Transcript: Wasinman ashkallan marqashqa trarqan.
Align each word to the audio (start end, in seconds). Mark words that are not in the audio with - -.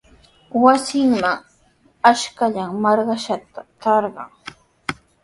Wasinman 0.63 1.39
ashkallan 2.11 2.71
marqashqa 2.87 3.61
trarqan. 3.83 4.31